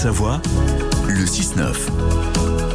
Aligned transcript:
Savoie, 0.00 0.40
le 1.08 1.26
6-9. 1.26 2.69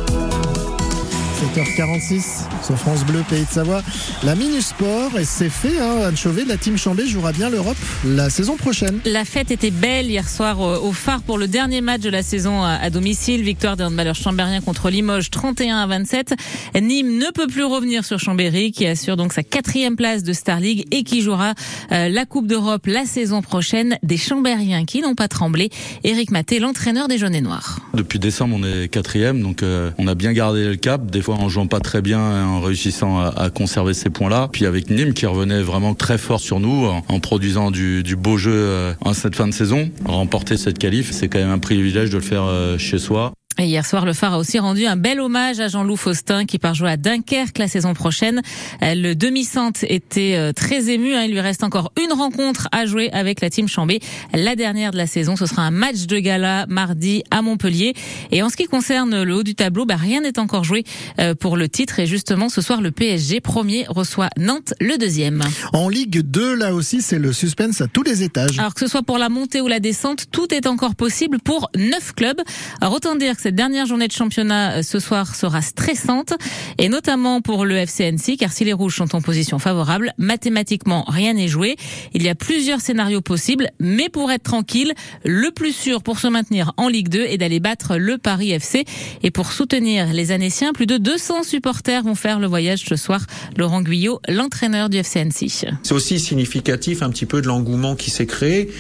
7h46 1.46 2.48
sur 2.66 2.76
France 2.76 3.06
Bleu, 3.06 3.24
Pays 3.29 3.46
de 3.46 3.50
Savoie. 3.50 3.84
La 4.24 4.34
Minusport, 4.36 5.20
et 5.20 5.26
c'est 5.26 5.49
fait, 5.49 5.79
hein, 5.79 6.08
Anne 6.08 6.18
Chauvet, 6.18 6.44
la 6.44 6.58
team 6.58 6.76
Chambé 6.76 7.08
jouera 7.08 7.33
bien 7.33 7.49
l'Europe 7.49 7.78
la 8.04 8.31
saison 8.31 8.56
prochaine. 8.58 8.99
La 9.06 9.26
fête 9.26 9.52
était 9.52 9.70
belle 9.70 10.10
hier 10.10 10.28
soir 10.28 10.60
au 10.60 10.92
phare 10.92 11.21
pour 11.21 11.38
le 11.38 11.47
dernier 11.47 11.81
match 11.81 12.02
de 12.02 12.10
la 12.10 12.23
saison 12.23 12.63
à 12.63 12.89
domicile. 12.89 13.44
Victoire 13.44 13.78
des 13.78 13.83
handballeurs 13.83 14.15
chambériens 14.15 14.62
contre 14.62 14.90
Limoges 14.90 15.29
31 15.29 15.78
à 15.78 15.87
27. 15.87 16.34
Nîmes 16.81 17.20
ne 17.20 17.31
peut 17.31 17.48
plus 17.48 17.64
revenir 17.64 18.05
sur 18.05 18.20
Chambéry 18.20 18.72
qui 18.72 18.88
assure 18.88 19.16
donc 19.16 19.32
sa 19.32 19.44
quatrième 19.44 19.96
place 19.96 20.23
de 20.23 20.34
Star 20.34 20.59
League 20.59 20.86
et 20.91 21.04
qui 21.04 21.22
jouera 21.22 21.54
euh, 21.91 22.09
la 22.09 22.26
Coupe 22.26 22.48
d'Europe 22.48 22.88
la 22.88 23.05
saison 23.05 23.41
prochaine. 23.41 24.00
Des 24.02 24.18
Chambériens 24.18 24.86
qui 24.86 25.02
n'ont 25.02 25.16
pas 25.16 25.27
tremblé. 25.27 25.70
Éric 26.04 26.32
Maté, 26.32 26.59
l'entraîneur 26.59 27.08
des 27.08 27.20
jaunes 27.20 27.36
et 27.36 27.41
noirs. 27.41 27.80
Depuis 27.95 28.20
décembre, 28.20 28.57
on 28.59 28.63
est 28.63 28.89
quatrième, 28.89 29.41
donc 29.41 29.63
euh, 29.63 29.90
on 29.98 30.08
a 30.08 30.16
bien 30.16 30.34
gardé 30.34 30.67
le 30.67 30.76
cap. 30.76 31.05
Des 31.09 31.22
fois, 31.22 31.36
en 31.36 31.48
jouant 31.48 31.67
pas 31.67 31.80
très 31.80 32.02
bien, 32.02 32.20
en 32.20 32.59
réussissant 32.59 33.20
à, 33.22 33.49
conserver 33.49 33.94
ces 33.94 34.09
points-là. 34.09 34.49
Puis 34.52 34.66
avec 34.66 34.90
Nîmes 34.90 35.13
qui 35.13 35.26
revenait 35.26 35.62
vraiment 35.62 35.94
très 35.94 36.17
fort 36.17 36.39
sur 36.41 36.59
nous 36.59 36.86
en, 36.86 37.20
produisant 37.20 37.72
du, 37.72 38.03
beau 38.17 38.38
jeu 38.38 38.52
euh, 38.53 38.94
en 39.02 39.13
cette 39.13 39.36
fin 39.36 39.48
de 39.48 39.53
saison. 39.53 39.89
Remporter 40.05 40.58
cette 40.58 40.77
qualif, 40.77 41.12
c'est 41.12 41.30
quand 41.30 41.39
même 41.39 41.52
un 41.52 41.59
privilège 41.59 42.09
de 42.09 42.17
le 42.17 42.23
faire 42.23 42.44
euh, 42.44 42.77
chez 42.77 43.00
soi. 43.00 43.31
Et 43.58 43.68
hier 43.68 43.86
soir, 43.86 44.05
le 44.05 44.12
phare 44.12 44.34
a 44.34 44.38
aussi 44.38 44.59
rendu 44.59 44.86
un 44.86 44.98
bel 44.98 45.22
hommage 45.22 45.62
à 45.62 45.70
Jean-Loup 45.70 45.95
Faustin 45.95 46.45
qui 46.45 46.59
part 46.59 46.73
jouer 46.73 46.90
à 46.90 46.98
Dunkerque 46.98 47.58
la 47.58 47.70
saison 47.70 47.94
prochaine. 47.94 48.41
Euh, 48.84 48.95
le 48.95 49.16
demi-centre 49.16 49.86
était 49.88 50.36
euh, 50.36 50.52
très 50.52 50.90
ému. 50.90 51.14
Hein. 51.16 51.23
Il 51.23 51.31
lui 51.31 51.40
reste 51.40 51.64
encore 51.64 51.94
une 52.04 52.12
rencontre 52.12 52.68
à 52.73 52.86
jouer 52.86 53.09
avec 53.14 53.40
la 53.40 53.50
team 53.50 53.70
Chambé. 53.70 54.02
La 54.34 54.58
dernière 54.58 54.91
de 54.91 54.98
la 54.98 55.08
saison, 55.08 55.38
ce 55.38 55.45
sera 55.45 55.62
un 55.62 55.72
match 55.72 56.05
de 56.05 56.20
gala 56.20 56.66
mardi 56.68 57.23
à 57.31 57.41
Montpellier. 57.41 57.94
Et 58.31 58.44
en 58.44 58.50
ce 58.50 58.58
qui 58.58 58.66
concerne 58.66 59.23
le 59.23 59.34
haut 59.34 59.44
du 59.44 59.56
tableau, 59.56 59.86
bah, 59.86 59.95
rien 59.95 60.20
n'est 60.20 60.38
encore 60.38 60.66
joué 60.66 60.84
euh, 61.20 61.33
pour 61.33 61.56
le 61.56 61.70
titre. 61.70 62.00
Et 62.00 62.08
justement, 62.08 62.50
ce 62.50 62.59
soir, 62.59 62.81
le 62.81 62.92
PSG 62.92 63.39
premier 63.39 63.86
reçoit 63.88 64.30
Nantes, 64.38 64.73
le 64.81 64.98
deuxième. 64.98 65.42
En 65.72 65.88
Ligue 65.88 66.20
2, 66.20 66.56
là 66.56 66.73
aussi, 66.73 67.02
c'est 67.02 67.20
le 67.20 67.31
suspense 67.31 67.80
à 67.80 67.88
tous 67.88 68.03
les 68.03 68.22
étages. 68.22 68.59
Alors 68.59 68.73
que 68.73 68.81
ce 68.81 68.88
soit 68.88 69.03
pour 69.03 69.17
la 69.17 69.30
montée 69.30 69.61
ou 69.61 69.67
la 69.70 69.80
descente, 69.80 70.26
tout 70.30 70.53
est 70.53 70.67
encore 70.67 70.95
possible 70.95 71.39
pour 71.39 71.70
neuf 71.78 72.11
clubs. 72.14 72.42
Alors 72.81 72.95
autant 72.95 73.16
dire 73.16 73.38
que 73.38 73.45
cette 73.46 73.54
dernière 73.54 73.86
journée 73.86 74.08
de 74.08 74.12
championnat 74.12 74.78
euh, 74.78 74.82
ce 74.82 74.98
soir 74.98 75.36
sera 75.36 75.62
stressante 75.62 76.34
et 76.80 76.90
notamment 76.90 77.42
pour 77.42 77.64
le 77.64 77.76
FCNC 77.76 78.38
car 78.40 78.52
si 78.52 78.66
les 78.66 78.74
rouges 78.74 78.96
sont 78.96 79.16
en 79.16 79.22
position 79.22 79.60
favorable, 79.60 80.14
mathématiquement 80.18 81.06
rien 81.08 81.34
n'est 81.34 81.48
joué. 81.48 81.76
Il 82.16 82.23
y 82.23 82.30
a 82.30 82.34
plusieurs 82.34 82.82
scénarios 82.82 83.22
possibles 83.22 83.70
mais 83.80 84.10
pour 84.10 84.32
être 84.32 84.42
tranquille, 84.42 84.96
le 85.23 85.52
plus 85.52 85.73
sûr 85.73 86.02
pour 86.02 86.18
se 86.18 86.28
maintenir 86.28 86.73
en 86.78 86.88
Ligue 86.88 87.10
2 87.10 87.20
est 87.20 87.38
d'aller 87.38 87.60
battre 87.60 87.98
le 87.98 88.18
Paris 88.18 88.50
FC 88.50 88.84
et 89.22 89.30
pour 89.30 89.52
soutenir 89.52 90.12
les 90.12 90.32
Annéciens, 90.32 90.73
plus 90.73 90.88
de 90.88 90.98
200 90.98 91.44
supporters 91.44 92.02
vont 92.02 92.16
faire 92.16 92.40
le 92.40 92.48
voyage 92.48 92.80
ce 92.80 92.96
soir. 92.96 93.28
Laurent 93.58 93.84
Guyot, 93.84 94.22
l'entraîneur 94.28 94.90
du 94.90 94.98
FCNC. 94.98 95.68
C'est 95.84 95.94
aussi 95.94 96.20
significatif 96.20 97.04
un 97.04 97.12
petit 97.12 97.28
peu 97.28 97.44
de 97.44 97.48
l'engouement 97.48 97.96
qui 97.96 98.10
s'est 98.10 98.26
créé 98.26 98.72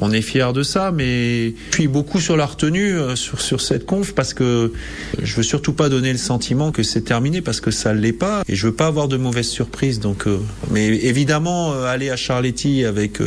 on 0.00 0.10
est 0.12 0.22
fier 0.22 0.52
de 0.52 0.62
ça, 0.62 0.90
mais 0.92 1.54
je 1.70 1.74
suis 1.74 1.88
beaucoup 1.88 2.20
sur 2.20 2.36
la 2.36 2.46
retenue 2.46 2.96
euh, 2.96 3.16
sur, 3.16 3.40
sur 3.40 3.60
cette 3.60 3.86
conf 3.86 4.12
parce 4.14 4.34
que 4.34 4.72
je 5.22 5.36
veux 5.36 5.42
surtout 5.42 5.72
pas 5.72 5.88
donner 5.88 6.12
le 6.12 6.18
sentiment 6.18 6.72
que 6.72 6.82
c'est 6.82 7.02
terminé 7.02 7.40
parce 7.40 7.60
que 7.60 7.70
ça 7.70 7.94
l'est 7.94 8.12
pas 8.12 8.42
et 8.48 8.56
je 8.56 8.66
veux 8.66 8.74
pas 8.74 8.86
avoir 8.86 9.08
de 9.08 9.16
mauvaises 9.16 9.48
surprises. 9.48 10.00
Donc, 10.00 10.26
euh, 10.26 10.38
mais 10.70 10.86
évidemment, 10.86 11.72
euh, 11.72 11.86
aller 11.86 12.10
à 12.10 12.16
Charletti 12.16 12.84
avec 12.84 13.18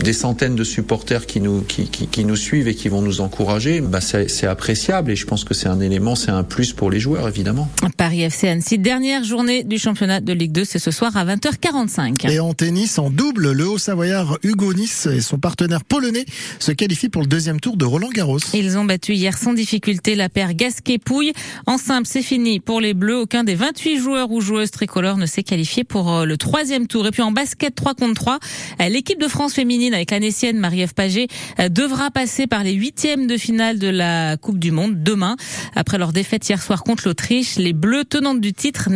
des 0.00 0.12
centaines 0.12 0.56
de 0.56 0.64
supporters 0.64 1.26
qui 1.26 1.40
nous, 1.40 1.60
qui, 1.60 1.86
qui, 1.86 2.06
qui, 2.06 2.24
nous 2.24 2.36
suivent 2.36 2.68
et 2.68 2.74
qui 2.74 2.88
vont 2.88 3.02
nous 3.02 3.20
encourager, 3.20 3.80
bah 3.80 4.00
c'est 4.00 4.46
appréciable 4.46 5.10
et 5.10 5.16
je 5.16 5.26
pense 5.26 5.44
que 5.44 5.54
c'est 5.54 5.68
un 5.68 5.80
élément, 5.80 6.14
c'est 6.14 6.30
un 6.30 6.42
plus 6.42 6.72
pour 6.72 6.90
les 6.90 7.00
joueurs 7.00 7.28
évidemment. 7.28 7.68
Paris 7.96 8.22
FC 8.22 8.48
Annecy, 8.48 8.78
dernière 8.78 9.24
journée 9.24 9.64
du 9.64 9.78
championnat 9.78 10.20
de 10.20 10.32
Ligue 10.32 10.52
2, 10.52 10.64
c'est 10.64 10.78
ce 10.78 10.90
soir 10.90 11.16
à 11.16 11.24
20h45. 11.24 12.30
Et 12.30 12.40
en 12.40 12.54
tennis, 12.54 12.98
en 12.98 13.10
double, 13.10 13.52
le 13.52 13.68
Haut-Savoyard 13.68 14.38
Hugo 14.42 14.72
Nice 14.74 15.06
et 15.06 15.20
son 15.20 15.38
partenaire 15.38 15.84
polonais 15.84 16.24
se 16.58 16.72
qualifient 16.72 17.08
pour 17.08 17.22
le 17.22 17.28
deuxième 17.28 17.60
tour 17.60 17.76
de 17.76 17.84
Roland 17.84 18.10
Garros. 18.10 18.38
Ils 18.54 18.78
ont 18.78 18.84
battu 18.84 19.14
hier 19.14 19.36
sans 19.36 19.52
difficulté 19.52 20.14
la 20.14 20.28
paire 20.28 20.54
Gasquet-Pouille. 20.54 21.32
En 21.66 21.78
simple, 21.78 22.08
c'est 22.10 22.22
fini 22.22 22.60
pour 22.60 22.80
les 22.80 22.94
Bleus. 22.94 23.20
Aucun 23.20 23.44
des 23.44 23.54
28 23.54 23.98
joueurs 23.98 24.30
ou 24.30 24.40
joueuses 24.40 24.70
tricolores 24.70 25.16
ne 25.16 25.26
s'est 25.26 25.42
qualifié 25.42 25.84
pour 25.84 26.12
euh, 26.12 26.24
le 26.24 26.36
troisième 26.36 26.86
tour. 26.86 27.06
Et 27.06 27.10
puis 27.10 27.22
en 27.22 27.32
basket 27.32 27.74
3 27.74 27.94
contre 27.94 28.14
3, 28.14 28.38
euh, 28.80 28.88
l'équipe 28.88 29.20
de 29.20 29.28
France 29.28 29.54
féminine 29.54 29.81
avec 29.90 30.10
l'Anessienne 30.10 30.58
Marie-Ève 30.58 30.94
Paget 30.94 31.26
euh, 31.58 31.68
devra 31.68 32.10
passer 32.10 32.46
par 32.46 32.62
les 32.62 32.72
huitièmes 32.72 33.26
de 33.26 33.36
finale 33.36 33.78
de 33.78 33.88
la 33.88 34.36
Coupe 34.36 34.58
du 34.58 34.70
Monde 34.70 35.02
demain. 35.02 35.36
Après 35.74 35.98
leur 35.98 36.12
défaite 36.12 36.48
hier 36.48 36.62
soir 36.62 36.84
contre 36.84 37.08
l'Autriche, 37.08 37.56
les 37.56 37.72
Bleus 37.72 38.04
tenantes 38.04 38.40
du 38.40 38.52
titre 38.52 38.88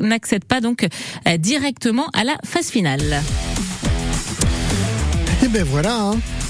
n'accèdent 0.00 0.44
pas 0.44 0.60
donc 0.60 0.86
euh, 1.26 1.36
directement 1.38 2.08
à 2.12 2.24
la 2.24 2.36
phase 2.44 2.68
finale. 2.68 3.22
Et 5.42 5.46
eh 5.46 5.48
ben 5.48 5.64
voilà. 5.64 5.94
Hein. 5.94 6.16